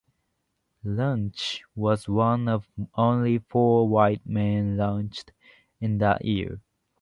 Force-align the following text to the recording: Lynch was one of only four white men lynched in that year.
Lynch 0.83 1.63
was 1.75 2.09
one 2.09 2.47
of 2.47 2.67
only 2.95 3.37
four 3.37 3.87
white 3.87 4.25
men 4.25 4.75
lynched 4.75 5.31
in 5.79 5.99
that 5.99 6.25
year. 6.25 6.59